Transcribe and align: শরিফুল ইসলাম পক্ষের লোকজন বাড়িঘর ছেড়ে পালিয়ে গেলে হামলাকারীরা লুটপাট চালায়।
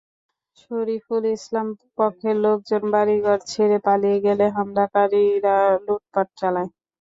শরিফুল 0.57 1.23
ইসলাম 1.31 1.67
পক্ষের 1.97 2.35
লোকজন 2.45 2.83
বাড়িঘর 2.93 3.39
ছেড়ে 3.51 3.77
পালিয়ে 3.85 4.17
গেলে 4.25 4.45
হামলাকারীরা 4.55 5.55
লুটপাট 5.85 6.27
চালায়। 6.39 6.69